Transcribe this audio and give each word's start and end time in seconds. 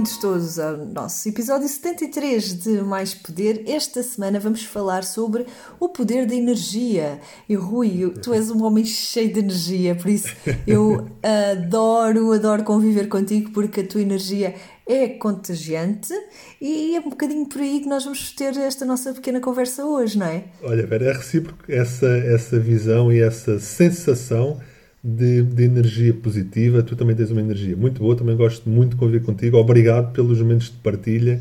Bem-vindos 0.00 0.16
todos 0.16 0.58
ao 0.58 0.78
nosso 0.78 1.28
episódio 1.28 1.68
73 1.68 2.54
de 2.54 2.80
Mais 2.80 3.12
Poder. 3.12 3.64
Esta 3.66 4.02
semana 4.02 4.40
vamos 4.40 4.64
falar 4.64 5.04
sobre 5.04 5.44
o 5.78 5.90
poder 5.90 6.24
da 6.24 6.34
energia. 6.34 7.20
E 7.46 7.54
Rui, 7.54 8.10
tu 8.22 8.32
és 8.32 8.50
um 8.50 8.64
homem 8.64 8.82
cheio 8.82 9.30
de 9.30 9.40
energia, 9.40 9.94
por 9.94 10.08
isso 10.08 10.34
eu 10.66 11.06
adoro, 11.22 12.32
adoro 12.32 12.64
conviver 12.64 13.08
contigo 13.08 13.50
porque 13.50 13.80
a 13.80 13.86
tua 13.86 14.00
energia 14.00 14.54
é 14.88 15.06
contagiante 15.06 16.14
e 16.58 16.96
é 16.96 17.00
um 17.00 17.10
bocadinho 17.10 17.46
por 17.46 17.60
aí 17.60 17.80
que 17.80 17.86
nós 17.86 18.02
vamos 18.04 18.32
ter 18.32 18.56
esta 18.56 18.86
nossa 18.86 19.12
pequena 19.12 19.38
conversa 19.38 19.84
hoje, 19.84 20.16
não 20.18 20.26
é? 20.26 20.44
Olha, 20.62 20.86
Vera, 20.86 21.10
é 21.10 21.12
recíproco 21.12 21.62
essa, 21.68 22.06
essa 22.06 22.58
visão 22.58 23.12
e 23.12 23.20
essa 23.20 23.60
sensação 23.60 24.58
de, 25.02 25.42
de, 25.42 25.64
energia 25.64 26.12
positiva. 26.12 26.82
Tu 26.82 26.94
também 26.94 27.16
tens 27.16 27.30
uma 27.30 27.40
energia 27.40 27.76
muito 27.76 28.00
boa, 28.00 28.16
também 28.16 28.36
gosto 28.36 28.68
muito 28.68 28.90
de 28.90 28.96
conviver 28.96 29.24
contigo. 29.24 29.56
Obrigado 29.56 30.12
pelos 30.12 30.40
momentos 30.40 30.68
de 30.68 30.76
partilha. 30.76 31.40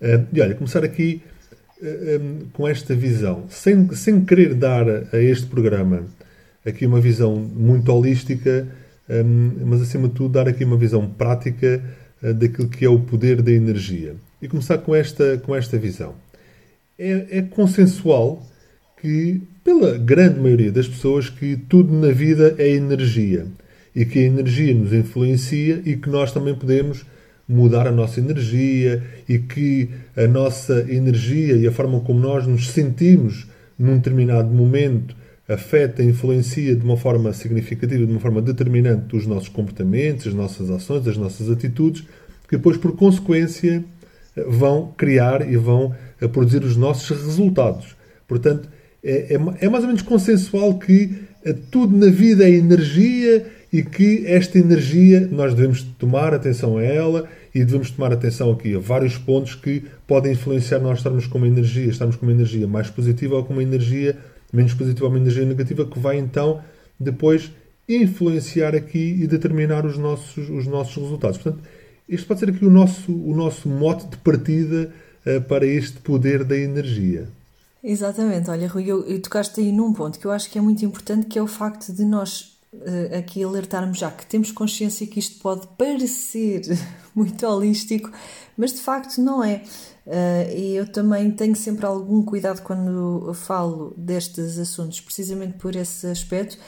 Uh, 0.00 0.26
e 0.32 0.40
olha, 0.40 0.54
começar 0.54 0.84
aqui 0.84 1.22
uh, 1.80 2.20
um, 2.20 2.38
com 2.52 2.68
esta 2.68 2.94
visão, 2.94 3.44
sem, 3.48 3.88
sem 3.94 4.24
querer 4.24 4.54
dar 4.54 4.86
a 5.12 5.18
este 5.18 5.46
programa 5.46 6.04
aqui 6.64 6.84
uma 6.84 7.00
visão 7.00 7.36
muito 7.36 7.90
holística, 7.92 8.66
um, 9.08 9.52
mas 9.64 9.80
acima 9.80 10.08
de 10.08 10.14
tudo 10.14 10.32
dar 10.32 10.48
aqui 10.48 10.64
uma 10.64 10.76
visão 10.76 11.08
prática 11.08 11.80
uh, 12.22 12.34
daquilo 12.34 12.68
que 12.68 12.84
é 12.84 12.88
o 12.88 12.98
poder 12.98 13.40
da 13.40 13.52
energia. 13.52 14.16
E 14.42 14.48
começar 14.48 14.78
com 14.78 14.94
esta, 14.94 15.38
com 15.38 15.54
esta 15.54 15.78
visão. 15.78 16.14
É, 16.98 17.38
é 17.38 17.42
consensual 17.42 18.44
que 19.00 19.42
pela 19.62 19.98
grande 19.98 20.40
maioria 20.40 20.72
das 20.72 20.88
pessoas 20.88 21.28
que 21.28 21.56
tudo 21.56 21.92
na 21.92 22.12
vida 22.12 22.54
é 22.58 22.68
energia 22.68 23.46
e 23.94 24.04
que 24.04 24.18
a 24.18 24.22
energia 24.22 24.74
nos 24.74 24.92
influencia 24.92 25.82
e 25.84 25.96
que 25.96 26.08
nós 26.08 26.32
também 26.32 26.54
podemos 26.54 27.04
mudar 27.48 27.86
a 27.86 27.92
nossa 27.92 28.20
energia 28.20 29.02
e 29.28 29.38
que 29.38 29.90
a 30.16 30.26
nossa 30.26 30.86
energia 30.88 31.56
e 31.56 31.66
a 31.66 31.72
forma 31.72 32.00
como 32.00 32.18
nós 32.18 32.46
nos 32.46 32.70
sentimos 32.70 33.46
num 33.78 33.96
determinado 33.96 34.52
momento 34.52 35.14
afeta 35.48 36.02
e 36.02 36.06
influencia 36.06 36.74
de 36.74 36.84
uma 36.84 36.96
forma 36.96 37.32
significativa, 37.32 38.04
de 38.04 38.10
uma 38.10 38.20
forma 38.20 38.42
determinante 38.42 39.14
os 39.14 39.26
nossos 39.26 39.48
comportamentos, 39.48 40.26
as 40.26 40.34
nossas 40.34 40.70
ações, 40.70 41.06
as 41.06 41.16
nossas 41.16 41.48
atitudes, 41.48 42.02
que 42.48 42.56
depois, 42.56 42.76
por 42.76 42.96
consequência, 42.96 43.84
vão 44.48 44.92
criar 44.96 45.48
e 45.48 45.56
vão 45.56 45.94
produzir 46.32 46.64
os 46.64 46.76
nossos 46.76 47.08
resultados. 47.24 47.96
Portanto, 48.26 48.68
é, 49.02 49.34
é, 49.34 49.66
é 49.66 49.68
mais 49.68 49.84
ou 49.84 49.88
menos 49.88 50.02
consensual 50.02 50.78
que 50.78 51.10
eh, 51.44 51.54
tudo 51.70 51.96
na 51.96 52.10
vida 52.10 52.44
é 52.44 52.50
energia 52.50 53.46
e 53.72 53.82
que 53.82 54.24
esta 54.26 54.58
energia 54.58 55.28
nós 55.30 55.54
devemos 55.54 55.82
tomar 55.98 56.34
atenção 56.34 56.78
a 56.78 56.82
ela 56.82 57.28
e 57.54 57.64
devemos 57.64 57.90
tomar 57.90 58.12
atenção 58.12 58.50
aqui 58.52 58.74
a 58.74 58.78
vários 58.78 59.16
pontos 59.16 59.54
que 59.54 59.84
podem 60.06 60.32
influenciar 60.32 60.78
nós 60.78 60.98
estarmos 60.98 61.26
com 61.26 61.38
uma 61.38 61.46
energia, 61.46 61.86
estarmos 61.86 62.16
com 62.16 62.26
uma 62.26 62.32
energia 62.32 62.66
mais 62.66 62.90
positiva 62.90 63.36
ou 63.36 63.44
com 63.44 63.52
uma 63.52 63.62
energia 63.62 64.16
menos 64.52 64.74
positiva 64.74 65.06
ou 65.06 65.10
uma 65.10 65.18
energia 65.18 65.44
negativa 65.44 65.84
que 65.84 65.98
vai 65.98 66.18
então 66.18 66.60
depois 66.98 67.50
influenciar 67.88 68.74
aqui 68.74 69.16
e 69.20 69.26
determinar 69.26 69.86
os 69.86 69.96
nossos, 69.96 70.48
os 70.48 70.66
nossos 70.66 70.96
resultados. 70.96 71.38
Portanto, 71.38 71.62
este 72.08 72.26
pode 72.26 72.40
ser 72.40 72.50
aqui 72.50 72.64
o 72.64 72.70
nosso, 72.70 73.12
o 73.12 73.34
nosso 73.34 73.68
mote 73.68 74.06
de 74.06 74.16
partida 74.16 74.90
uh, 75.24 75.40
para 75.42 75.66
este 75.66 75.98
poder 75.98 76.44
da 76.44 76.56
energia. 76.56 77.28
Exatamente, 77.82 78.50
olha 78.50 78.68
Rui, 78.68 78.84
eu, 78.84 79.06
eu 79.06 79.20
tocaste 79.20 79.60
aí 79.60 79.70
num 79.70 79.92
ponto 79.92 80.18
que 80.18 80.26
eu 80.26 80.30
acho 80.30 80.50
que 80.50 80.58
é 80.58 80.60
muito 80.60 80.84
importante, 80.84 81.26
que 81.26 81.38
é 81.38 81.42
o 81.42 81.46
facto 81.46 81.92
de 81.92 82.04
nós 82.04 82.58
uh, 82.72 83.18
aqui 83.18 83.42
alertarmos 83.42 83.98
já 83.98 84.10
que 84.10 84.26
temos 84.26 84.50
consciência 84.50 85.06
que 85.06 85.18
isto 85.18 85.40
pode 85.40 85.66
parecer 85.78 86.62
muito 87.14 87.46
holístico, 87.46 88.10
mas 88.56 88.72
de 88.72 88.80
facto 88.80 89.20
não 89.20 89.42
é. 89.44 89.62
Uh, 90.06 90.56
e 90.56 90.76
eu 90.76 90.90
também 90.90 91.30
tenho 91.32 91.56
sempre 91.56 91.84
algum 91.84 92.22
cuidado 92.22 92.62
quando 92.62 93.32
falo 93.34 93.92
destes 93.96 94.58
assuntos, 94.58 95.00
precisamente 95.00 95.58
por 95.58 95.74
esse 95.74 96.06
aspecto, 96.06 96.58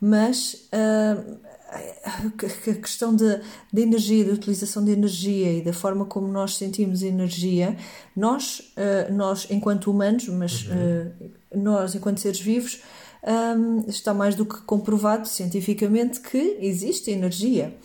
mas 0.00 0.68
uh, 0.72 1.38
a 1.70 2.74
questão 2.74 3.14
da, 3.14 3.40
energia, 3.76 4.24
da 4.24 4.32
utilização 4.32 4.82
de 4.84 4.90
energia 4.90 5.52
e 5.52 5.60
da 5.60 5.72
forma 5.72 6.06
como 6.06 6.26
nós 6.28 6.56
sentimos 6.56 7.02
energia, 7.02 7.76
nós, 8.16 8.72
uh, 8.76 9.12
nós 9.12 9.46
enquanto 9.50 9.90
humanos, 9.90 10.28
mas 10.28 10.62
uh, 10.62 11.30
nós 11.54 11.94
enquanto 11.94 12.20
seres 12.20 12.40
vivos, 12.40 12.80
um, 13.22 13.84
está 13.88 14.14
mais 14.14 14.34
do 14.34 14.46
que 14.46 14.60
comprovado 14.62 15.28
cientificamente 15.28 16.20
que 16.20 16.58
existe 16.60 17.10
energia. 17.10 17.76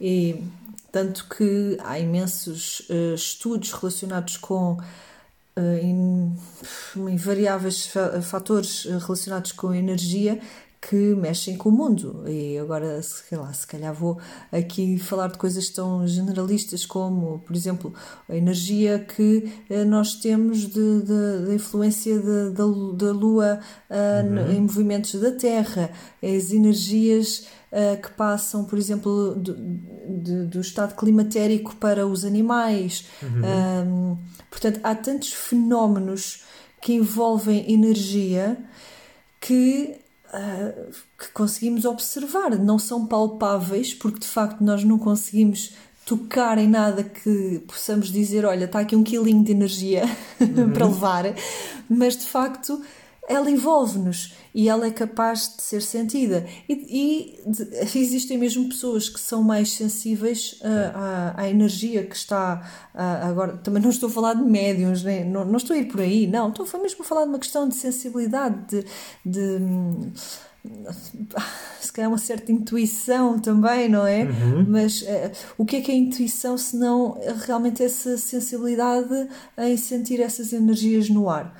E 0.00 0.42
tanto 0.90 1.28
que 1.28 1.76
há 1.84 1.98
imensos 1.98 2.80
uh, 2.88 3.14
estudos 3.14 3.72
relacionados 3.72 4.36
com 4.36 4.78
em, 5.82 6.36
em 7.08 7.16
variáveis 7.16 7.90
fatores 8.22 8.84
relacionados 8.84 9.52
com 9.52 9.72
energia 9.72 10.38
que 10.88 11.16
mexem 11.16 11.56
com 11.56 11.68
o 11.68 11.72
mundo. 11.72 12.22
E 12.28 12.56
agora, 12.58 13.02
sei 13.02 13.36
lá, 13.36 13.52
se 13.52 13.66
calhar 13.66 13.92
vou 13.92 14.18
aqui 14.52 14.98
falar 14.98 15.26
de 15.28 15.36
coisas 15.36 15.68
tão 15.68 16.06
generalistas 16.06 16.86
como, 16.86 17.40
por 17.40 17.56
exemplo, 17.56 17.92
a 18.28 18.36
energia 18.36 19.00
que 19.00 19.52
eh, 19.68 19.84
nós 19.84 20.14
temos 20.14 20.66
da 20.66 21.52
influência 21.52 22.16
de, 22.20 22.50
da, 22.50 22.64
da 22.96 23.12
Lua 23.12 23.58
uh, 23.90 24.26
uhum. 24.26 24.52
em 24.52 24.60
movimentos 24.60 25.20
da 25.20 25.32
Terra, 25.32 25.90
as 26.22 26.52
energias 26.52 27.48
uh, 27.72 28.00
que 28.00 28.10
passam, 28.12 28.64
por 28.64 28.78
exemplo, 28.78 29.34
do, 29.34 29.54
do, 29.54 30.46
do, 30.46 30.60
estado 30.60 30.94
climatérico 30.94 31.74
para 31.76 32.06
os 32.06 32.24
animais. 32.24 33.08
Uhum. 33.20 34.12
Um, 34.12 34.18
portanto, 34.48 34.78
há 34.84 34.94
tantos 34.94 35.32
fenómenos 35.32 36.44
que 36.80 36.92
envolvem 36.92 37.72
energia 37.72 38.56
que 39.40 40.05
uh, 40.32 40.92
que 41.18 41.28
conseguimos 41.32 41.84
observar. 41.84 42.58
Não 42.58 42.78
são 42.78 43.06
palpáveis, 43.06 43.94
porque 43.94 44.20
de 44.20 44.26
facto 44.26 44.62
nós 44.62 44.84
não 44.84 44.98
conseguimos 44.98 45.74
tocar 46.04 46.56
em 46.58 46.68
nada 46.68 47.02
que 47.02 47.62
possamos 47.66 48.10
dizer: 48.10 48.44
olha, 48.44 48.64
está 48.64 48.80
aqui 48.80 48.96
um 48.96 49.02
quilinho 49.02 49.42
de 49.42 49.52
energia 49.52 50.04
uhum. 50.40 50.70
para 50.70 50.86
levar, 50.86 51.24
mas 51.88 52.16
de 52.16 52.24
facto 52.24 52.80
ela 53.28 53.50
envolve-nos 53.50 54.34
e 54.54 54.68
ela 54.68 54.86
é 54.86 54.90
capaz 54.90 55.54
de 55.56 55.62
ser 55.62 55.82
sentida. 55.82 56.46
E, 56.68 57.36
e 57.44 57.50
de, 57.50 57.98
existem 57.98 58.38
mesmo 58.38 58.68
pessoas 58.68 59.08
que 59.08 59.20
são 59.20 59.42
mais 59.42 59.72
sensíveis 59.72 60.60
uh, 60.62 60.96
à, 60.96 61.42
à, 61.42 61.50
energia 61.50 62.04
que 62.06 62.16
está. 62.16 62.62
Uh, 62.94 63.28
agora, 63.28 63.56
também 63.58 63.82
não 63.82 63.90
estou 63.90 64.08
a 64.08 64.12
falar 64.12 64.34
de 64.34 64.44
médiums, 64.44 65.02
né? 65.02 65.24
não, 65.24 65.44
não 65.44 65.56
estou 65.56 65.74
a 65.74 65.78
ir 65.78 65.86
por 65.86 66.00
aí, 66.00 66.26
não. 66.26 66.48
Estou 66.48 66.66
mesmo 66.80 67.02
a 67.02 67.04
falar 67.04 67.24
de 67.24 67.28
uma 67.28 67.38
questão 67.38 67.68
de 67.68 67.74
sensibilidade, 67.74 68.64
de. 68.66 68.84
de 69.24 69.58
se 71.80 71.92
calhar 71.92 72.10
uma 72.10 72.18
certa 72.18 72.50
intuição 72.50 73.38
também, 73.38 73.88
não 73.88 74.04
é? 74.04 74.24
Uhum. 74.24 74.66
Mas 74.66 75.02
uh, 75.02 75.30
o 75.56 75.64
que 75.64 75.76
é 75.76 75.80
que 75.80 75.92
é 75.92 75.94
intuição 75.94 76.58
se 76.58 76.76
não 76.76 77.20
realmente 77.44 77.84
essa 77.84 78.18
sensibilidade 78.18 79.28
em 79.58 79.76
sentir 79.76 80.20
essas 80.20 80.52
energias 80.52 81.08
no 81.08 81.28
ar? 81.30 81.54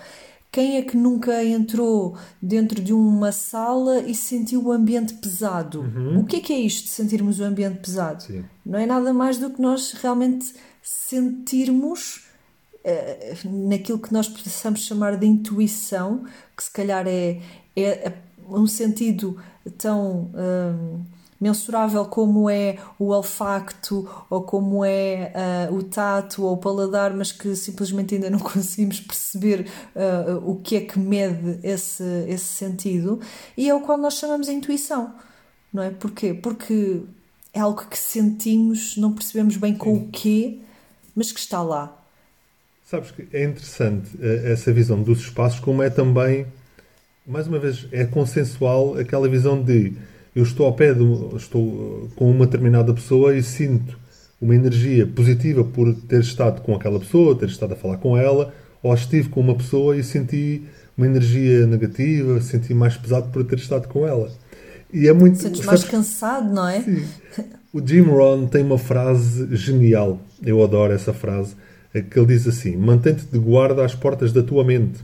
Quem 0.57 0.79
é 0.79 0.83
que 0.83 0.97
nunca 0.97 1.45
entrou 1.45 2.17
dentro 2.41 2.83
de 2.83 2.91
uma 2.91 3.31
sala 3.31 4.01
e 4.01 4.15
sentiu 4.15 4.65
o 4.65 4.73
ambiente 4.73 5.13
pesado? 5.13 5.83
Uhum. 5.83 6.21
O 6.21 6.25
que 6.25 6.37
é 6.37 6.41
que 6.41 6.51
é 6.51 6.59
isto 6.59 6.85
de 6.85 6.93
sentirmos 6.93 7.41
o 7.41 7.45
ambiente 7.45 7.81
pesado? 7.81 8.23
Sim. 8.23 8.43
Não 8.65 8.79
é 8.79 8.87
nada 8.87 9.13
mais 9.13 9.37
do 9.37 9.51
que 9.51 9.61
nós 9.61 9.93
realmente 9.93 10.55
sentirmos 10.83 12.25
uh, 12.83 13.69
naquilo 13.69 13.99
que 13.99 14.11
nós 14.11 14.29
possamos 14.31 14.81
chamar 14.81 15.19
de 15.19 15.27
intuição, 15.27 16.25
que 16.57 16.65
se 16.65 16.71
calhar 16.71 17.07
é, 17.07 17.39
é 17.77 18.15
um 18.49 18.67
sentido 18.67 19.37
tão. 19.77 20.31
Um, 20.35 21.16
mensurável 21.41 22.05
como 22.07 22.49
é 22.49 22.79
o 22.99 23.09
olfacto 23.09 24.09
ou 24.31 24.43
como 24.43 24.85
é 24.85 25.33
uh, 25.71 25.75
o 25.75 25.83
tato 25.83 26.45
ou 26.45 26.55
o 26.55 26.57
paladar, 26.57 27.15
mas 27.15 27.33
que 27.33 27.55
simplesmente 27.55 28.15
ainda 28.15 28.31
não 28.31 28.39
conseguimos 28.41 29.01
perceber 29.01 29.67
uh, 29.95 30.51
o 30.51 30.57
que 30.57 30.77
é 30.77 30.81
que 30.81 30.99
mede 30.99 31.59
esse, 31.63 32.03
esse 32.29 32.45
sentido, 32.45 33.21
e 33.57 33.69
é 33.69 33.75
o 33.75 33.81
qual 33.81 33.99
nós 33.99 34.15
chamamos 34.15 34.47
de 34.47 34.53
intuição, 34.53 35.15
não 35.73 35.83
é? 35.83 35.91
Porquê? 35.91 36.35
Porque 36.35 37.03
é 37.53 37.61
algo 37.61 37.87
que 37.87 37.99
sentimos, 37.99 38.97
não 38.97 39.13
percebemos 39.13 39.57
bem 39.57 39.75
com 39.75 39.95
Sim. 39.95 40.03
o 40.03 40.09
quê, 40.11 40.59
mas 41.15 41.33
que 41.33 41.41
está 41.41 41.63
lá. 41.63 42.03
Sabes 42.85 43.11
que 43.11 43.27
é 43.33 43.45
interessante 43.45 44.11
eh, 44.21 44.53
essa 44.53 44.73
visão 44.73 45.03
dos 45.03 45.21
espaços, 45.21 45.59
como 45.59 45.83
é 45.83 45.91
também, 45.91 46.47
mais 47.27 47.49
uma 47.49 47.59
vez, 47.59 47.89
é 47.91 48.05
consensual 48.05 48.97
aquela 48.97 49.29
visão 49.29 49.61
de 49.61 49.97
eu 50.37 50.43
estou 50.43 50.67
ao 50.67 50.75
pé 50.75 50.93
de 50.93 51.03
estou 51.35 52.11
com 52.15 52.31
uma 52.31 52.45
determinada 52.45 52.93
pessoa 52.93 53.35
e 53.35 53.43
sinto 53.43 53.99
uma 54.39 54.55
energia 54.55 55.07
positiva 55.07 55.65
por 55.65 55.95
ter 55.95 56.21
estado 56.21 56.61
com 56.61 56.75
aquela 56.75 57.01
pessoa, 57.01 57.35
ter 57.35 57.49
estado 57.49 57.73
a 57.73 57.77
falar 57.77 57.97
com 57.97 58.19
ela, 58.19 58.53
ou 58.83 58.93
estive 58.93 59.31
com 59.31 59.41
uma 59.41 59.55
pessoa 59.55 59.97
e 59.97 60.05
senti 60.05 60.63
uma 60.97 61.07
energia 61.07 61.67
negativa, 61.67 62.39
senti 62.43 62.75
mais 62.75 62.99
pesado 62.99 63.31
por 63.31 63.45
ter 63.45 63.59
estado 63.59 63.89
com 63.89 64.07
ela. 64.07 64.31
E 64.93 65.09
é 65.09 65.13
muito. 65.15 65.39
Sentes 65.39 65.65
mais 65.65 65.85
cansado, 65.85 66.53
não 66.53 66.69
é? 66.69 66.83
Sim. 66.83 67.03
O 67.73 67.87
Jim 67.87 68.03
Rohn 68.03 68.47
tem 68.47 68.63
uma 68.63 68.79
frase 68.79 69.55
genial, 69.57 70.21
eu 70.43 70.63
adoro 70.63 70.93
essa 70.93 71.13
frase, 71.13 71.55
é 71.95 72.03
que 72.03 72.19
ele 72.19 72.27
diz 72.27 72.47
assim: 72.47 72.77
mantém-te 72.77 73.25
de 73.25 73.39
guarda 73.39 73.85
às 73.85 73.95
portas 73.95 74.33
da 74.33 74.43
tua 74.43 74.65
mente. 74.65 75.01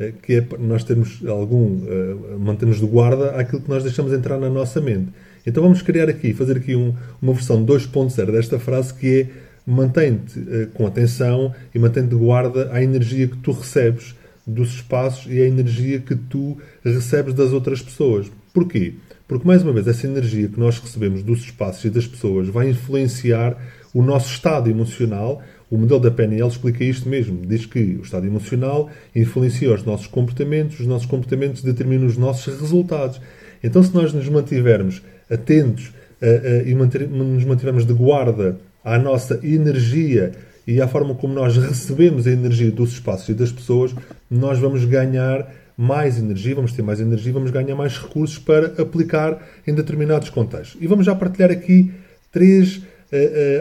É, 0.00 0.14
que 0.22 0.32
é 0.36 0.46
nós 0.58 0.82
termos 0.82 1.20
algum, 1.26 1.66
uh, 1.66 2.38
mantemos 2.40 2.80
de 2.80 2.86
guarda 2.86 3.32
aquilo 3.32 3.60
que 3.60 3.68
nós 3.68 3.82
deixamos 3.82 4.14
entrar 4.14 4.38
na 4.38 4.48
nossa 4.48 4.80
mente. 4.80 5.10
Então 5.46 5.62
vamos 5.62 5.82
criar 5.82 6.08
aqui, 6.08 6.32
fazer 6.32 6.56
aqui 6.56 6.74
um, 6.74 6.94
uma 7.20 7.34
versão 7.34 7.62
2.0 7.62 8.32
desta 8.32 8.58
frase 8.58 8.94
que 8.94 9.20
é 9.20 9.26
mantém-te 9.70 10.38
uh, 10.38 10.68
com 10.72 10.86
atenção 10.86 11.54
e 11.74 11.78
mantém-te 11.78 12.08
de 12.08 12.16
guarda 12.16 12.70
à 12.72 12.82
energia 12.82 13.28
que 13.28 13.36
tu 13.36 13.52
recebes 13.52 14.14
dos 14.46 14.70
espaços 14.76 15.30
e 15.30 15.38
à 15.38 15.46
energia 15.46 15.98
que 15.98 16.16
tu 16.16 16.56
recebes 16.82 17.34
das 17.34 17.52
outras 17.52 17.82
pessoas. 17.82 18.32
Porquê? 18.54 18.94
Porque, 19.28 19.46
mais 19.46 19.62
uma 19.62 19.72
vez, 19.72 19.86
essa 19.86 20.06
energia 20.06 20.48
que 20.48 20.58
nós 20.58 20.78
recebemos 20.78 21.22
dos 21.22 21.40
espaços 21.40 21.84
e 21.84 21.90
das 21.90 22.06
pessoas 22.06 22.48
vai 22.48 22.70
influenciar 22.70 23.54
o 23.92 24.02
nosso 24.02 24.32
estado 24.32 24.70
emocional. 24.70 25.42
O 25.70 25.78
modelo 25.78 26.00
da 26.00 26.10
PNL 26.10 26.48
explica 26.48 26.82
isto 26.82 27.08
mesmo. 27.08 27.46
Diz 27.46 27.64
que 27.64 27.78
o 27.78 28.02
estado 28.02 28.26
emocional 28.26 28.90
influencia 29.14 29.72
os 29.72 29.84
nossos 29.84 30.08
comportamentos, 30.08 30.80
os 30.80 30.86
nossos 30.86 31.06
comportamentos 31.06 31.62
determinam 31.62 32.06
os 32.06 32.16
nossos 32.16 32.60
resultados. 32.60 33.20
Então, 33.62 33.82
se 33.82 33.94
nós 33.94 34.12
nos 34.12 34.28
mantivermos 34.28 35.00
atentos 35.30 35.92
uh, 36.20 36.64
uh, 36.64 36.68
e 36.68 36.74
manter, 36.74 37.08
nos 37.08 37.44
mantivermos 37.44 37.86
de 37.86 37.92
guarda 37.92 38.58
à 38.84 38.98
nossa 38.98 39.38
energia 39.44 40.32
e 40.66 40.80
à 40.80 40.88
forma 40.88 41.14
como 41.14 41.34
nós 41.34 41.56
recebemos 41.56 42.26
a 42.26 42.32
energia 42.32 42.70
dos 42.70 42.92
espaços 42.92 43.28
e 43.28 43.34
das 43.34 43.52
pessoas, 43.52 43.94
nós 44.30 44.58
vamos 44.58 44.84
ganhar 44.84 45.52
mais 45.76 46.18
energia, 46.18 46.54
vamos 46.54 46.72
ter 46.72 46.82
mais 46.82 47.00
energia, 47.00 47.32
vamos 47.32 47.50
ganhar 47.50 47.74
mais 47.74 47.96
recursos 47.96 48.38
para 48.38 48.82
aplicar 48.82 49.40
em 49.66 49.74
determinados 49.74 50.30
contextos. 50.30 50.76
E 50.80 50.86
vamos 50.86 51.06
já 51.06 51.14
partilhar 51.14 51.50
aqui 51.50 51.92
três 52.32 52.76
uh, 52.76 52.82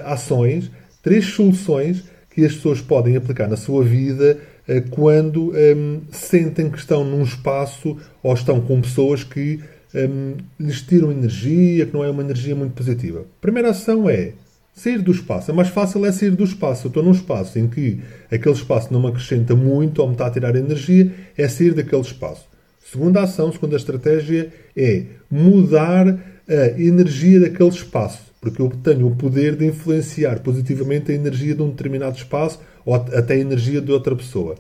ações, 0.06 0.72
três 1.10 1.26
soluções 1.26 2.04
que 2.30 2.46
as 2.46 2.54
pessoas 2.54 2.80
podem 2.80 3.16
aplicar 3.16 3.48
na 3.48 3.58
sua 3.58 3.84
vida 3.84 4.38
uh, 4.68 4.90
quando 4.92 5.50
um, 5.50 5.56
ehm, 5.56 6.02
sentem 6.12 6.70
que 6.70 6.78
estão 6.78 7.04
num 7.04 7.24
espaço 7.24 7.98
ou 8.22 8.32
estão 8.32 8.62
com 8.62 8.80
pessoas 8.80 9.24
que 9.24 9.60
um, 9.96 9.98
ehm, 9.98 10.38
lhes 10.60 10.84
tiram 10.84 11.12
energia, 11.12 11.88
que 11.88 11.94
não 11.96 12.04
é 12.04 12.12
uma 12.12 12.22
energia 12.22 12.56
muito 12.56 12.74
positiva. 12.74 13.26
Primeira 13.42 13.72
ação 13.72 14.08
é 14.08 14.34
Sair 14.72 15.02
do 15.02 15.12
espaço. 15.12 15.52
A 15.52 15.54
mais 15.54 15.68
fácil 15.68 16.06
é 16.06 16.12
sair 16.12 16.30
do 16.30 16.44
espaço. 16.44 16.86
Eu 16.86 16.90
estou 16.90 17.04
num 17.04 17.12
espaço 17.12 17.60
em 17.60 17.68
que 17.68 18.00
aquele 18.32 18.56
espaço 18.56 18.94
não 18.94 19.02
me 19.02 19.08
acrescenta 19.08 19.54
muito 19.54 20.00
ou 20.00 20.08
me 20.08 20.14
está 20.14 20.28
a 20.28 20.32
tirar 20.32 20.56
energia, 20.56 21.12
é 21.36 21.48
sair 21.50 21.74
daquele 21.74 22.04
espaço. 22.04 22.46
Segunda 22.90 23.24
ação, 23.24 23.52
segunda 23.52 23.76
estratégia 23.76 24.54
é 24.78 25.04
mudar 25.30 26.08
a 26.48 26.80
energia 26.80 27.42
daquele 27.42 27.70
espaço, 27.70 28.29
porque 28.42 28.62
eu 28.62 28.70
tenho 28.70 29.08
o 29.08 29.16
poder 29.16 29.56
de 29.56 29.66
influenciar 29.66 30.40
positivamente 30.40 31.12
a 31.12 31.16
energia 31.16 31.56
de 31.56 31.62
um 31.62 31.70
determinado 31.70 32.18
espaço 32.18 32.60
ou 32.86 32.96
até 32.96 33.34
a 33.34 33.40
energia 33.40 33.82
de 33.82 33.92
outra 33.92 34.16
pessoa. 34.16 34.56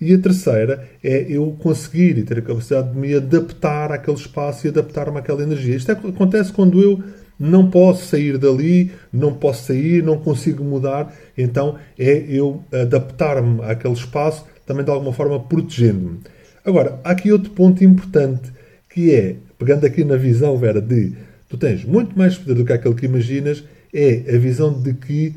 E 0.00 0.12
a 0.12 0.18
terceira 0.18 0.88
é 1.02 1.26
eu 1.28 1.56
conseguir 1.58 2.18
e 2.18 2.22
ter 2.22 2.38
a 2.38 2.42
capacidade 2.42 2.92
de 2.92 2.98
me 2.98 3.14
adaptar 3.14 3.92
àquele 3.92 4.16
espaço 4.16 4.66
e 4.66 4.70
adaptar-me 4.70 5.18
àquela 5.18 5.42
energia. 5.42 5.76
Isto 5.76 5.92
é 5.92 5.94
acontece 5.94 6.52
quando 6.52 6.80
eu 6.80 7.02
não 7.38 7.70
posso 7.70 8.06
sair 8.06 8.38
dali, 8.38 8.92
não 9.12 9.34
posso 9.34 9.66
sair, 9.66 10.02
não 10.02 10.18
consigo 10.18 10.62
mudar, 10.62 11.12
então 11.36 11.76
é 11.98 12.24
eu 12.28 12.62
adaptar-me 12.72 13.62
àquele 13.62 13.94
espaço, 13.94 14.44
também 14.66 14.84
de 14.84 14.90
alguma 14.90 15.12
forma 15.12 15.40
protegendo-me. 15.40 16.20
Agora, 16.64 17.00
há 17.04 17.10
aqui 17.10 17.32
outro 17.32 17.50
ponto 17.50 17.84
importante, 17.84 18.52
que 18.88 19.12
é, 19.12 19.36
pegando 19.58 19.84
aqui 19.84 20.04
na 20.04 20.16
visão, 20.16 20.56
Vera, 20.56 20.80
de 20.80 21.12
tu 21.54 21.56
tens 21.56 21.84
muito 21.84 22.18
mais 22.18 22.36
poder 22.36 22.54
do 22.54 22.64
que 22.64 22.72
aquele 22.72 22.94
que 22.94 23.06
imaginas, 23.06 23.62
é 23.92 24.34
a 24.34 24.38
visão 24.38 24.72
de 24.72 24.92
que, 24.92 25.34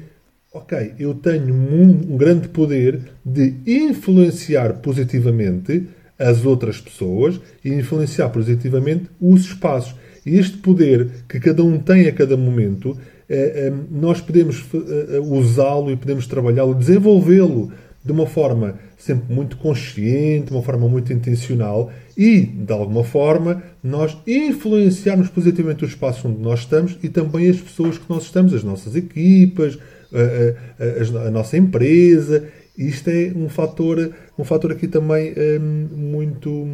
ok, 0.51 0.93
eu 0.97 1.13
tenho 1.13 1.53
um, 1.53 2.13
um 2.13 2.17
grande 2.17 2.47
poder 2.47 3.01
de 3.23 3.53
influenciar 3.67 4.73
positivamente 4.81 5.85
as 6.17 6.43
outras 6.43 6.81
pessoas 6.81 7.39
e 7.63 7.69
influenciar 7.69 8.29
positivamente 8.29 9.05
os 9.21 9.41
espaços. 9.41 9.95
E 10.25 10.37
este 10.39 10.57
poder 10.57 11.07
que 11.29 11.39
cada 11.39 11.63
um 11.63 11.77
tem 11.77 12.07
a 12.07 12.11
cada 12.11 12.35
momento, 12.35 12.97
eh, 13.29 13.67
eh, 13.67 13.73
nós 13.91 14.19
podemos 14.19 14.65
eh, 14.73 15.19
usá-lo 15.19 15.91
e 15.91 15.95
podemos 15.95 16.25
trabalhá-lo, 16.25 16.73
desenvolvê-lo 16.73 17.71
de 18.07 18.11
uma 18.13 18.25
forma 18.25 18.79
sempre 18.97 19.33
muito 19.33 19.57
consciente, 19.57 20.47
de 20.47 20.53
uma 20.53 20.63
forma 20.63 20.87
muito 20.87 21.13
intencional 21.13 21.91
e, 22.17 22.41
de 22.41 22.73
alguma 22.73 23.03
forma, 23.03 23.61
nós 23.83 24.17
influenciarmos 24.25 25.29
positivamente 25.29 25.83
o 25.83 25.87
espaço 25.87 26.27
onde 26.27 26.41
nós 26.41 26.61
estamos 26.61 26.97
e 27.03 27.09
também 27.09 27.49
as 27.49 27.61
pessoas 27.61 27.97
que 27.97 28.09
nós 28.09 28.23
estamos, 28.23 28.53
as 28.53 28.63
nossas 28.63 28.95
equipas, 28.95 29.77
a, 30.11 31.19
a, 31.19 31.23
a, 31.23 31.27
a 31.27 31.31
nossa 31.31 31.57
empresa 31.57 32.47
isto 32.77 33.09
é 33.09 33.33
um 33.35 33.49
fator, 33.49 34.13
um 34.37 34.43
fator 34.43 34.71
aqui 34.71 34.87
também 34.87 35.33
um, 35.59 35.87
muito, 35.97 36.67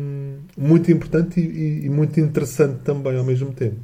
muito 0.58 0.92
importante 0.92 1.40
e, 1.40 1.86
e, 1.86 1.90
muito 1.90 2.20
interessante 2.20 2.80
também 2.84 3.18
ao 3.18 3.24
mesmo 3.24 3.54
tempo. 3.54 3.78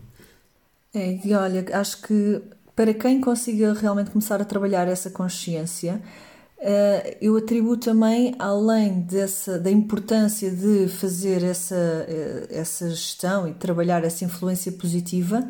É, 0.93 1.17
e 1.25 1.33
olha, 1.33 1.65
acho 1.71 2.01
que 2.01 2.41
para 2.75 2.93
quem 2.93 3.21
consiga 3.21 3.73
realmente 3.73 4.11
começar 4.11 4.41
a 4.41 4.45
trabalhar 4.45 4.87
essa 4.87 5.09
consciência, 5.09 6.01
eu 7.21 7.37
atribuo 7.37 7.77
também, 7.77 8.35
além 8.37 9.01
dessa, 9.01 9.57
da 9.57 9.71
importância 9.71 10.51
de 10.51 10.89
fazer 10.89 11.41
essa, 11.43 11.75
uh, 11.75 12.47
essa 12.49 12.89
gestão 12.89 13.47
e 13.47 13.53
trabalhar 13.53 14.03
essa 14.03 14.25
influência 14.25 14.69
positiva, 14.73 15.47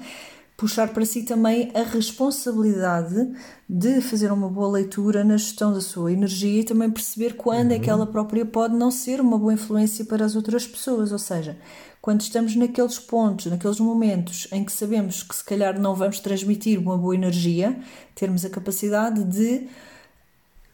puxar 0.56 0.90
para 0.90 1.06
si 1.06 1.24
também 1.24 1.72
a 1.74 1.84
responsabilidade 1.84 3.32
de 3.68 4.02
fazer 4.02 4.32
uma 4.32 4.50
boa 4.50 4.68
leitura 4.68 5.24
na 5.24 5.38
gestão 5.38 5.74
da 5.74 5.82
sua 5.82 6.12
energia 6.12 6.62
e 6.62 6.64
também 6.64 6.92
perceber 6.92 7.34
quando 7.34 7.72
uhum. 7.72 7.78
é 7.78 7.80
que 7.80 7.90
uhum. 7.90 7.96
ela 7.96 8.06
própria 8.06 8.46
pode 8.46 8.76
não 8.76 8.92
ser 8.92 9.20
uma 9.20 9.38
boa 9.38 9.54
influência 9.54 10.06
para 10.06 10.24
as 10.24 10.36
outras 10.36 10.68
pessoas. 10.68 11.12
Ou 11.12 11.18
seja, 11.18 11.58
quando 12.02 12.22
estamos 12.22 12.56
naqueles 12.56 13.00
pontos, 13.00 13.48
naqueles 13.48 13.80
momentos 13.80 14.48
em 14.52 14.64
que 14.64 14.72
sabemos 14.72 15.24
que 15.24 15.36
se 15.36 15.44
calhar 15.44 15.80
não 15.80 15.96
vamos 15.96 16.20
transmitir 16.20 16.78
uma 16.78 16.98
boa 16.98 17.16
energia, 17.16 17.80
termos 18.14 18.46
a 18.46 18.50
capacidade 18.50 19.24
de 19.24 19.68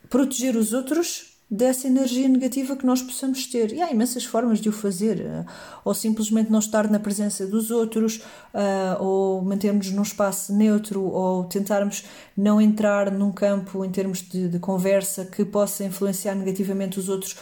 proteger 0.09 0.55
os 0.55 0.73
outros 0.73 1.35
dessa 1.49 1.87
energia 1.87 2.27
negativa 2.27 2.75
que 2.75 2.85
nós 2.85 3.01
possamos 3.01 3.45
ter. 3.45 3.71
E 3.71 3.81
há 3.81 3.91
imensas 3.91 4.25
formas 4.25 4.59
de 4.59 4.69
o 4.69 4.71
fazer, 4.71 5.21
eh, 5.21 5.45
ou 5.83 5.93
simplesmente 5.93 6.51
não 6.51 6.59
estar 6.59 6.89
na 6.89 6.99
presença 6.99 7.45
dos 7.45 7.69
outros, 7.69 8.17
uh, 8.53 9.01
ou 9.01 9.41
mantermos 9.43 9.91
num 9.91 10.01
espaço 10.01 10.55
neutro, 10.55 11.03
ou 11.03 11.43
tentarmos 11.43 12.03
não 12.35 12.59
entrar 12.59 13.11
num 13.11 13.31
campo 13.31 13.85
em 13.85 13.91
termos 13.91 14.21
de, 14.21 14.47
de 14.49 14.59
conversa 14.59 15.23
que 15.23 15.45
possa 15.45 15.83
influenciar 15.83 16.33
negativamente 16.35 16.99
os 16.99 17.09
outros 17.09 17.37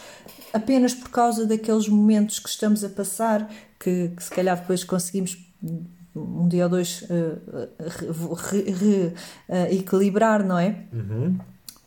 apenas 0.52 0.94
por 0.94 1.10
causa 1.10 1.44
daqueles 1.46 1.88
momentos 1.88 2.38
que 2.38 2.48
estamos 2.48 2.84
a 2.84 2.88
passar, 2.88 3.50
que, 3.80 4.10
que 4.10 4.22
se 4.22 4.30
calhar 4.30 4.56
depois 4.60 4.84
conseguimos 4.84 5.36
um 6.14 6.46
dia 6.46 6.64
ou 6.64 6.70
dois 6.70 7.02
uh, 7.02 8.36
re, 8.36 8.70
re, 8.70 9.14
uh, 9.48 10.46
não 10.46 10.58
é? 10.58 10.84
Uhum. 10.92 11.38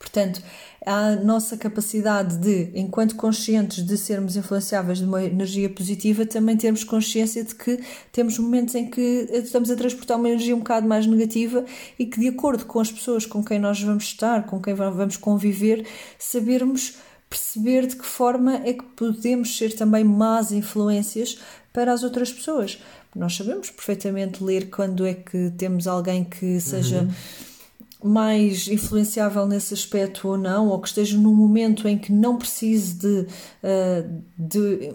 Portanto, 0.07 0.41
a 0.85 1.17
nossa 1.17 1.57
capacidade 1.57 2.37
de, 2.37 2.71
enquanto 2.73 3.15
conscientes 3.15 3.85
de 3.85 3.97
sermos 3.97 4.37
influenciáveis 4.37 4.99
de 4.99 5.03
uma 5.03 5.21
energia 5.21 5.69
positiva, 5.69 6.25
também 6.25 6.55
termos 6.55 6.85
consciência 6.85 7.43
de 7.43 7.53
que 7.53 7.79
temos 8.11 8.39
momentos 8.39 8.73
em 8.73 8.89
que 8.89 9.27
estamos 9.31 9.69
a 9.69 9.75
transportar 9.75 10.17
uma 10.17 10.29
energia 10.29 10.55
um 10.55 10.59
bocado 10.59 10.87
mais 10.87 11.05
negativa 11.05 11.65
e 11.99 12.05
que, 12.05 12.21
de 12.21 12.29
acordo 12.29 12.65
com 12.65 12.79
as 12.79 12.89
pessoas 12.89 13.25
com 13.25 13.43
quem 13.43 13.59
nós 13.59 13.81
vamos 13.81 14.05
estar, 14.05 14.45
com 14.45 14.61
quem 14.61 14.73
vamos 14.73 15.17
conviver, 15.17 15.85
sabermos 16.17 16.95
perceber 17.29 17.85
de 17.85 17.97
que 17.97 18.05
forma 18.05 18.55
é 18.63 18.71
que 18.71 18.85
podemos 18.95 19.57
ser 19.57 19.75
também 19.75 20.05
más 20.05 20.53
influências 20.53 21.37
para 21.73 21.91
as 21.91 22.01
outras 22.01 22.31
pessoas. 22.31 22.81
Nós 23.13 23.35
sabemos 23.35 23.69
perfeitamente 23.69 24.41
ler 24.41 24.69
quando 24.69 25.05
é 25.05 25.13
que 25.13 25.51
temos 25.57 25.85
alguém 25.85 26.23
que 26.23 26.61
seja. 26.61 27.01
Uhum 27.01 27.56
mais 28.03 28.67
influenciável 28.67 29.47
nesse 29.47 29.73
aspecto 29.73 30.27
ou 30.27 30.37
não, 30.37 30.69
ou 30.69 30.79
que 30.79 30.87
esteja 30.87 31.17
num 31.17 31.33
momento 31.33 31.87
em 31.87 31.97
que 31.97 32.11
não 32.11 32.37
precise 32.37 32.93
de, 32.95 33.27
eh, 33.63 34.05
de 34.37 34.93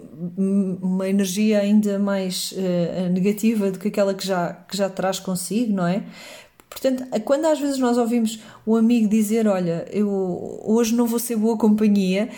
uma 0.81 1.09
energia 1.09 1.59
ainda 1.59 1.99
mais 1.99 2.53
eh, 2.55 3.09
negativa 3.09 3.69
do 3.71 3.77
que 3.77 3.89
aquela 3.89 4.13
que 4.13 4.25
já, 4.25 4.53
que 4.53 4.77
já 4.77 4.89
traz 4.89 5.19
consigo, 5.19 5.73
não 5.73 5.85
é? 5.85 6.03
Portanto, 6.69 7.05
quando 7.23 7.45
às 7.45 7.59
vezes 7.59 7.77
nós 7.77 7.97
ouvimos 7.97 8.39
um 8.65 8.75
amigo 8.75 9.07
dizer: 9.07 9.47
Olha, 9.47 9.85
eu 9.91 10.61
hoje 10.65 10.95
não 10.95 11.05
vou 11.05 11.19
ser 11.19 11.35
boa 11.35 11.57
companhia, 11.57 12.29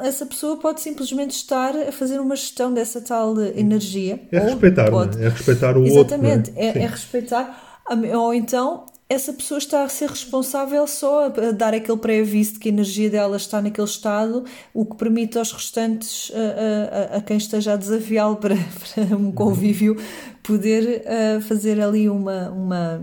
essa 0.00 0.26
pessoa 0.26 0.56
pode 0.56 0.80
simplesmente 0.80 1.30
estar 1.32 1.76
a 1.76 1.92
fazer 1.92 2.18
uma 2.18 2.34
gestão 2.34 2.72
dessa 2.72 3.00
tal 3.00 3.40
energia. 3.40 4.20
É 4.32 4.38
respeitar, 4.40 4.90
pode... 4.90 5.22
é 5.22 5.28
respeitar 5.28 5.76
o 5.76 5.84
Exatamente, 5.84 6.50
outro. 6.50 6.60
Exatamente, 6.60 6.78
é? 6.78 6.80
é, 6.80 6.84
é 6.84 6.86
respeitar. 6.86 7.84
Ou 8.14 8.34
então 8.34 8.86
essa 9.08 9.32
pessoa 9.32 9.56
está 9.58 9.84
a 9.84 9.88
ser 9.88 10.10
responsável 10.10 10.86
só 10.86 11.26
a 11.26 11.50
dar 11.50 11.72
aquele 11.72 11.96
pré-aviso 11.96 12.54
de 12.54 12.58
que 12.58 12.68
a 12.68 12.72
energia 12.72 13.08
dela 13.08 13.38
está 13.38 13.62
naquele 13.62 13.86
estado, 13.86 14.44
o 14.74 14.84
que 14.84 14.96
permite 14.96 15.38
aos 15.38 15.50
restantes, 15.50 16.30
a, 16.34 17.14
a, 17.14 17.16
a 17.16 17.20
quem 17.22 17.38
esteja 17.38 17.72
a 17.72 17.76
desafiá-lo 17.76 18.36
para, 18.36 18.54
para 18.94 19.16
um 19.16 19.32
convívio, 19.32 19.96
poder 20.42 21.04
uh, 21.06 21.40
fazer 21.40 21.80
ali 21.80 22.08
uma, 22.08 22.50
uma, 22.50 23.02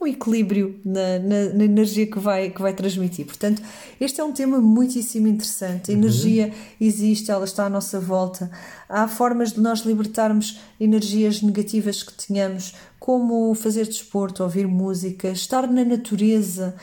um 0.00 0.06
equilíbrio 0.06 0.78
na, 0.84 1.18
na, 1.18 1.54
na, 1.54 1.64
energia 1.64 2.06
que 2.06 2.18
vai, 2.18 2.50
que 2.50 2.60
vai 2.60 2.74
transmitir. 2.74 3.24
Portanto, 3.24 3.62
este 4.00 4.20
é 4.20 4.24
um 4.24 4.32
tema 4.32 4.60
muitíssimo 4.60 5.26
interessante. 5.26 5.90
A 5.90 5.94
uhum. 5.94 6.00
energia 6.00 6.52
existe, 6.80 7.30
ela 7.30 7.44
está 7.44 7.64
à 7.64 7.70
nossa 7.70 7.98
volta. 7.98 8.50
Há 8.88 9.08
formas 9.08 9.52
de 9.52 9.60
nós 9.60 9.80
libertarmos 9.80 10.60
energias 10.78 11.40
negativas 11.40 12.02
que 12.02 12.12
tenhamos, 12.12 12.74
como 13.00 13.54
fazer 13.54 13.86
desporto, 13.86 14.42
ouvir 14.42 14.66
música, 14.66 15.28
estar 15.28 15.66
na 15.66 15.84
natureza, 15.84 16.74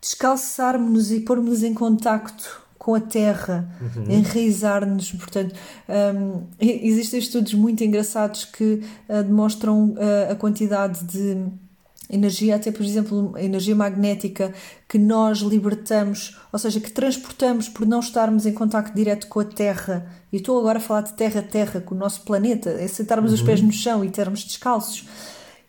descalçarmos-nos 0.00 1.10
e 1.10 1.20
pormos 1.20 1.62
em 1.62 1.72
contacto 1.72 2.68
com 2.78 2.94
a 2.94 3.00
terra, 3.00 3.68
uhum. 3.80 4.10
enraizar-nos. 4.10 5.12
Portanto, 5.12 5.54
um, 5.88 6.42
existem 6.60 7.18
estudos 7.18 7.54
muito 7.54 7.82
engraçados 7.82 8.44
que 8.44 8.82
uh, 9.08 9.22
demonstram 9.22 9.90
uh, 9.90 10.32
a 10.32 10.34
quantidade 10.34 11.04
de 11.04 11.50
energia, 12.10 12.56
até 12.56 12.72
por 12.72 12.84
exemplo, 12.84 13.32
a 13.36 13.42
energia 13.42 13.74
magnética 13.74 14.54
que 14.88 14.98
nós 14.98 15.38
libertamos, 15.38 16.38
ou 16.52 16.58
seja, 16.58 16.80
que 16.80 16.90
transportamos 16.90 17.68
por 17.68 17.86
não 17.86 18.00
estarmos 18.00 18.46
em 18.46 18.52
contacto 18.52 18.94
direto 18.94 19.26
com 19.28 19.40
a 19.40 19.44
Terra. 19.44 20.10
E 20.32 20.36
estou 20.36 20.58
agora 20.58 20.78
a 20.78 20.80
falar 20.80 21.02
de 21.02 21.12
terra-terra, 21.14 21.80
com 21.80 21.94
o 21.94 21.98
nosso 21.98 22.22
planeta, 22.22 22.70
é 22.70 22.88
sentarmos 22.88 23.30
uhum. 23.30 23.36
os 23.36 23.42
pés 23.42 23.60
no 23.60 23.72
chão 23.72 24.04
e 24.04 24.10
termos 24.10 24.44
descalços. 24.44 25.06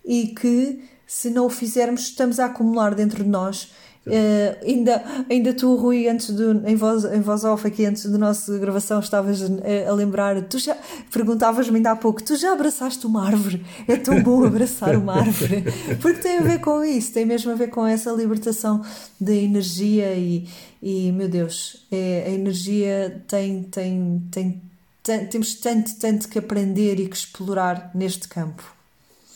E 0.06 0.28
que, 0.28 0.84
se 1.06 1.30
não 1.30 1.46
o 1.46 1.50
fizermos, 1.50 2.02
estamos 2.02 2.40
a 2.40 2.46
acumular 2.46 2.96
dentro 2.96 3.24
de 3.24 3.30
nós 3.30 3.72
Uh, 4.08 4.66
ainda, 4.66 5.04
ainda 5.30 5.54
tu, 5.54 5.76
Rui, 5.76 6.08
antes 6.08 6.32
do, 6.32 6.68
em, 6.68 6.76
voz, 6.76 7.04
em 7.06 7.22
voz 7.22 7.44
off 7.44 7.68
aqui, 7.68 7.86
antes 7.86 8.06
da 8.06 8.18
nossa 8.18 8.58
gravação, 8.58 9.00
estavas 9.00 9.44
a, 9.44 9.48
eh, 9.64 9.88
a 9.88 9.94
lembrar, 9.94 10.42
tu 10.44 10.58
já 10.58 10.76
perguntavas-me 11.12 11.78
ainda 11.78 11.92
há 11.92 11.96
pouco, 11.96 12.24
tu 12.24 12.36
já 12.36 12.54
abraçaste 12.54 13.06
uma 13.06 13.26
árvore? 13.26 13.64
É 13.88 13.98
tão 13.98 14.24
bom 14.24 14.44
abraçar 14.46 14.96
uma 14.96 15.18
árvore, 15.18 15.64
porque 16.02 16.22
tem 16.22 16.38
a 16.38 16.42
ver 16.42 16.60
com 16.60 16.84
isso, 16.84 17.14
tem 17.14 17.26
mesmo 17.26 17.52
a 17.52 17.56
ver 17.56 17.70
com 17.70 17.86
essa 17.86 18.10
libertação 18.12 18.82
da 19.20 19.34
energia 19.34 20.16
e, 20.16 20.48
e 20.82 21.12
meu 21.12 21.28
Deus, 21.28 21.86
é, 21.92 22.24
a 22.26 22.30
energia 22.32 23.22
tem, 23.28 23.64
tem, 23.64 24.24
tem, 24.32 24.62
tem, 25.04 25.26
temos 25.28 25.56
tanto, 25.56 26.00
tanto 26.00 26.30
que 26.30 26.40
aprender 26.40 27.00
e 27.00 27.08
que 27.08 27.18
explorar 27.18 27.92
neste 27.94 28.28
campo. 28.28 28.64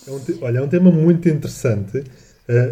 É 0.08 0.12
um, 0.12 0.22
olha, 0.42 0.60
é 0.60 0.62
um 0.62 0.70
tema 0.70 0.90
muito 0.90 1.30
interessante 1.30 2.04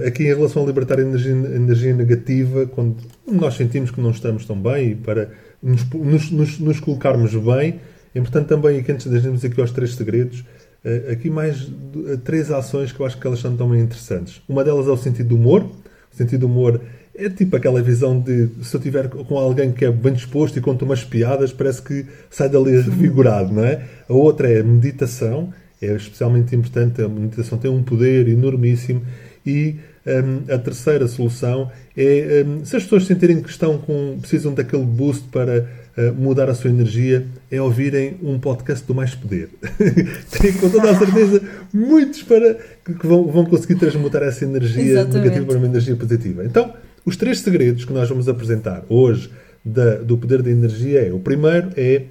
aqui 0.05 0.23
em 0.23 0.27
relação 0.27 0.63
a 0.63 0.65
libertar 0.65 0.99
energia, 0.99 1.31
energia 1.31 1.93
negativa, 1.93 2.65
quando 2.65 2.97
nós 3.25 3.55
sentimos 3.55 3.91
que 3.91 4.01
não 4.01 4.11
estamos 4.11 4.45
tão 4.45 4.59
bem 4.59 4.91
e 4.91 4.95
para 4.95 5.31
nos, 5.61 5.83
nos, 6.31 6.59
nos, 6.59 6.79
colocarmos 6.79 7.33
bem, 7.35 7.79
é 8.13 8.19
importante 8.19 8.47
também, 8.47 8.79
aqui 8.79 8.91
antes 8.91 9.09
de 9.09 9.15
irmos 9.15 9.45
aqui 9.45 9.59
aos 9.61 9.71
três 9.71 9.95
segredos, 9.95 10.41
uh, 10.83 11.11
aqui 11.11 11.29
mais 11.29 11.63
uh, 11.67 12.17
três 12.23 12.51
ações 12.51 12.91
que 12.91 12.99
eu 12.99 13.05
acho 13.05 13.17
que 13.17 13.25
elas 13.25 13.39
são 13.39 13.55
também 13.55 13.81
interessantes. 13.81 14.41
Uma 14.49 14.63
delas 14.63 14.87
é 14.87 14.91
o 14.91 14.97
sentido 14.97 15.29
do 15.29 15.35
humor. 15.35 15.63
O 16.11 16.15
sentido 16.15 16.41
do 16.41 16.47
humor 16.47 16.81
é 17.15 17.29
tipo 17.29 17.55
aquela 17.55 17.81
visão 17.81 18.19
de 18.19 18.49
se 18.63 18.75
eu 18.75 18.79
estiver 18.79 19.07
com 19.07 19.37
alguém 19.37 19.71
que 19.71 19.85
é 19.85 19.91
bem 19.91 20.13
disposto 20.13 20.57
e 20.57 20.61
conta 20.61 20.83
umas 20.83 21.03
piadas, 21.03 21.53
parece 21.53 21.81
que 21.81 22.05
sai 22.29 22.49
dali 22.49 22.71
revigorado, 22.81 23.53
não 23.53 23.63
é? 23.63 23.85
A 24.09 24.13
outra 24.13 24.49
é 24.49 24.59
a 24.59 24.63
meditação, 24.63 25.53
é 25.81 25.93
especialmente 25.95 26.55
importante. 26.55 27.01
A 27.01 27.07
meditação 27.07 27.57
tem 27.57 27.71
um 27.71 27.83
poder 27.83 28.27
enormíssimo 28.27 29.01
e 29.45 29.75
um, 30.05 30.53
a 30.53 30.57
terceira 30.57 31.07
solução 31.07 31.71
é 31.95 32.43
um, 32.45 32.65
se 32.65 32.75
as 32.75 32.83
pessoas 32.83 33.05
sentirem 33.05 33.41
que 33.41 33.49
estão 33.49 33.77
com, 33.77 34.17
precisam 34.19 34.53
daquele 34.53 34.83
boost 34.83 35.23
para 35.31 35.67
uh, 35.97 36.13
mudar 36.13 36.49
a 36.49 36.55
sua 36.55 36.69
energia, 36.69 37.25
é 37.51 37.61
ouvirem 37.61 38.17
um 38.21 38.39
podcast 38.39 38.85
do 38.85 38.95
Mais 38.95 39.13
Poder. 39.13 39.49
Tenho 40.31 40.53
com 40.59 40.69
toda 40.69 40.91
a 40.91 40.97
certeza 40.97 41.41
muitos 41.73 42.23
para 42.23 42.55
que, 42.85 42.93
que 42.93 43.07
vão, 43.07 43.25
vão, 43.27 43.45
conseguir 43.45 43.75
transmutar 43.75 44.23
essa 44.23 44.43
energia 44.43 44.83
Exatamente. 44.83 45.17
negativa 45.17 45.45
para 45.45 45.57
uma 45.57 45.67
energia 45.67 45.95
positiva. 45.95 46.45
Então, 46.45 46.73
os 47.05 47.15
três 47.15 47.39
segredos 47.39 47.85
que 47.85 47.93
nós 47.93 48.09
vamos 48.09 48.27
apresentar 48.27 48.83
hoje 48.89 49.29
da, 49.63 49.95
do 49.95 50.17
poder 50.17 50.41
da 50.41 50.49
energia 50.49 51.07
é: 51.07 51.13
o 51.13 51.19
primeiro 51.19 51.69
é 51.77 52.03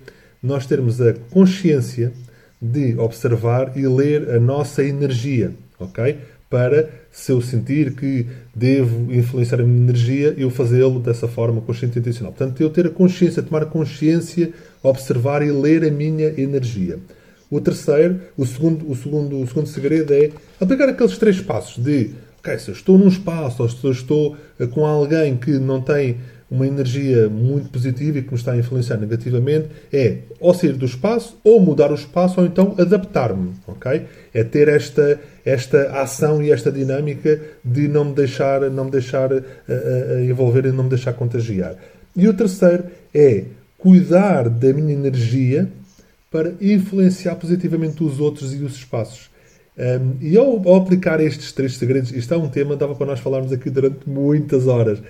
nós 0.43 0.67
termos 0.67 1.01
a 1.01 1.13
consciência 1.31 2.13
de 2.61 2.97
observar 2.99 3.77
e 3.77 3.87
ler 3.87 4.31
a 4.31 4.41
nossa 4.41 4.85
energia, 4.85 5.53
ok? 5.79 6.19
Para 6.51 6.91
se 7.13 7.31
eu 7.31 7.41
sentir 7.41 7.95
que 7.95 8.27
devo 8.53 9.15
influenciar 9.15 9.61
a 9.61 9.65
minha 9.65 9.85
energia, 9.89 10.35
eu 10.37 10.51
fazê-lo 10.51 10.99
dessa 10.99 11.29
forma 11.29 11.61
consciente 11.61 11.97
e 11.97 12.01
intencional. 12.01 12.33
Portanto, 12.33 12.61
eu 12.61 12.69
ter 12.69 12.89
a 12.89 12.91
consciência, 12.91 13.41
tomar 13.41 13.67
consciência, 13.67 14.53
observar 14.83 15.43
e 15.43 15.53
ler 15.53 15.85
a 15.85 15.91
minha 15.93 16.27
energia. 16.41 16.99
O 17.49 17.61
terceiro, 17.61 18.21
o 18.37 18.45
segundo, 18.45 18.91
o 18.91 18.97
segundo, 18.97 19.41
o 19.41 19.47
segundo 19.47 19.69
segredo 19.69 20.13
é 20.13 20.31
aplicar 20.61 20.89
aqueles 20.89 21.17
três 21.19 21.41
passos 21.41 21.83
de, 21.83 22.11
ok, 22.41 22.59
se 22.59 22.69
eu 22.69 22.75
estou 22.75 22.99
num 22.99 23.09
espaço 23.09 23.63
ou 23.63 23.69
se 23.69 23.85
eu 23.85 23.93
estou 23.93 24.37
eh, 24.59 24.67
com 24.67 24.85
alguém 24.85 25.37
que 25.37 25.53
não 25.53 25.81
tem 25.81 26.19
uma 26.51 26.67
energia 26.67 27.29
muito 27.29 27.69
positiva 27.71 28.19
e 28.19 28.23
que 28.23 28.33
me 28.33 28.39
está 28.39 28.53
a 28.53 28.57
influenciar 28.57 28.97
negativamente, 28.97 29.69
é 29.93 30.19
ou 30.41 30.53
sair 30.53 30.73
do 30.73 30.85
espaço, 30.85 31.39
ou 31.45 31.61
mudar 31.61 31.93
o 31.93 31.95
espaço, 31.95 32.41
ou 32.41 32.47
então 32.47 32.75
adaptar-me, 32.77 33.53
ok? 33.69 34.07
É 34.35 34.43
ter 34.43 34.67
esta, 34.67 35.21
esta 35.45 36.01
ação 36.01 36.43
e 36.43 36.51
esta 36.51 36.73
dinâmica 36.73 37.41
de 37.65 37.87
não 37.87 38.07
me 38.07 38.15
deixar, 38.15 38.69
não 38.71 38.87
me 38.87 38.91
deixar 38.91 39.33
uh, 39.33 39.37
uh, 39.39 40.25
envolver 40.25 40.67
e 40.67 40.73
não 40.73 40.85
me 40.85 40.91
deixar 40.91 41.13
contagiar. 41.13 41.77
E 42.17 42.27
o 42.27 42.35
terceiro 42.35 42.85
é 43.15 43.45
cuidar 43.79 44.49
da 44.49 44.73
minha 44.73 44.93
energia 44.93 45.69
para 46.31 46.53
influenciar 46.61 47.37
positivamente 47.37 48.03
os 48.03 48.19
outros 48.19 48.53
e 48.53 48.63
os 48.63 48.75
espaços. 48.75 49.31
Um, 49.79 50.17
e 50.21 50.37
ao, 50.37 50.69
ao, 50.69 50.77
aplicar 50.77 51.21
estes 51.21 51.53
três 51.53 51.77
segredos, 51.77 52.13
isto 52.13 52.35
é 52.35 52.37
um 52.37 52.49
tema, 52.49 52.77
dava 52.77 52.95
para 52.95 53.07
nós 53.07 53.21
falarmos 53.21 53.51
aqui 53.51 53.71
durante 53.71 54.09
muitas 54.09 54.67
horas. 54.67 55.01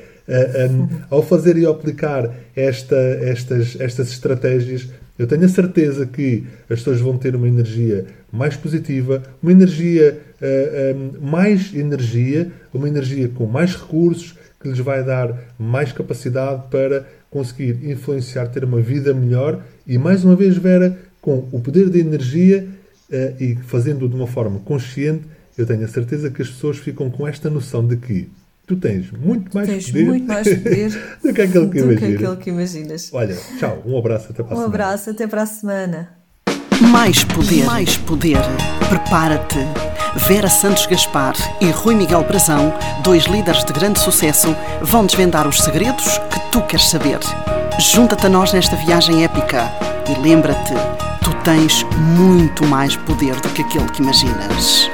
Ao 1.11 1.23
fazer 1.23 1.57
e 1.57 1.67
aplicar 1.67 2.31
esta, 2.55 2.97
estas, 2.97 3.79
estas 3.81 4.11
estratégias, 4.11 4.89
eu 5.21 5.27
tenho 5.27 5.45
a 5.45 5.49
certeza 5.49 6.07
que 6.07 6.47
as 6.63 6.79
pessoas 6.79 6.99
vão 6.99 7.19
ter 7.19 7.37
uma 7.37 7.47
energia 7.47 8.07
mais 8.33 8.57
positiva, 8.57 9.23
uma 9.43 9.53
energia, 9.53 10.19
uh, 10.41 10.97
um, 10.97 11.31
mais 11.31 11.75
energia, 11.75 12.51
uma 12.73 12.89
energia 12.89 13.29
com 13.29 13.45
mais 13.45 13.75
recursos, 13.77 14.35
que 14.59 14.69
lhes 14.69 14.79
vai 14.79 15.05
dar 15.05 15.55
mais 15.59 15.93
capacidade 15.93 16.63
para 16.71 17.07
conseguir 17.31 17.91
influenciar, 17.91 18.47
ter 18.47 18.65
uma 18.65 18.81
vida 18.81 19.13
melhor. 19.13 19.63
E, 19.87 19.99
mais 19.99 20.25
uma 20.25 20.35
vez, 20.35 20.57
Vera, 20.57 20.99
com 21.21 21.47
o 21.53 21.61
poder 21.61 21.91
da 21.91 21.99
energia 21.99 22.67
uh, 23.11 23.43
e 23.43 23.57
fazendo-o 23.67 24.09
de 24.09 24.15
uma 24.15 24.27
forma 24.27 24.61
consciente, 24.61 25.25
eu 25.59 25.67
tenho 25.67 25.85
a 25.85 25.89
certeza 25.89 26.31
que 26.31 26.41
as 26.41 26.49
pessoas 26.49 26.79
ficam 26.79 27.11
com 27.11 27.29
esta 27.29 27.51
noção 27.51 27.87
de 27.87 27.99
que 27.99 28.27
tu 28.71 28.77
tens 28.77 29.11
muito 29.11 29.53
mais 29.53 29.69
tens 29.69 29.87
poder, 29.87 30.07
muito 30.07 30.27
mais 30.29 30.49
poder 30.49 30.91
do, 31.21 31.35
que 31.35 31.43
aquele 31.43 31.69
que, 31.69 31.83
do 31.83 31.97
que 31.97 32.37
que 32.37 32.51
imaginas. 32.51 33.11
Olha, 33.13 33.37
tchau, 33.59 33.83
um 33.85 33.99
abraço 33.99 34.29
até 34.31 34.45
para 34.45 34.55
a 34.55 34.55
um 34.55 34.61
semana. 34.61 34.63
Um 34.63 34.69
abraço 34.69 35.11
até 35.11 35.27
para 35.27 35.43
a 35.43 35.47
semana. 35.47 36.09
Mais 36.81 37.25
poder, 37.25 37.65
mais 37.65 37.97
poder. 37.97 38.39
Prepara-te. 38.89 39.59
Vera 40.29 40.49
Santos 40.49 40.87
Gaspar 40.87 41.35
e 41.61 41.71
Rui 41.71 41.95
Miguel 41.97 42.23
Brazão, 42.25 42.73
dois 43.03 43.25
líderes 43.25 43.65
de 43.65 43.73
grande 43.73 43.99
sucesso, 43.99 44.55
vão 44.83 45.05
desvendar 45.05 45.49
os 45.49 45.61
segredos 45.61 46.19
que 46.31 46.41
tu 46.53 46.63
queres 46.63 46.89
saber. 46.89 47.19
Junta-te 47.79 48.27
a 48.27 48.29
nós 48.29 48.53
nesta 48.53 48.77
viagem 48.77 49.25
épica 49.25 49.71
e 50.09 50.21
lembra-te, 50.21 50.75
tu 51.23 51.35
tens 51.43 51.85
muito 52.17 52.65
mais 52.67 52.97
poder 52.97 53.35
do 53.37 53.49
que 53.51 53.63
aquele 53.63 53.89
que 53.91 54.03
imaginas. 54.03 54.91